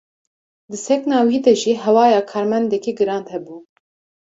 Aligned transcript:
Di 0.71 0.77
sekna 0.85 1.19
wî 1.29 1.37
de 1.45 1.53
jî 1.61 1.73
hewaya 1.83 2.21
karmendekî 2.31 2.91
giran 2.99 3.23
hebû. 3.33 3.57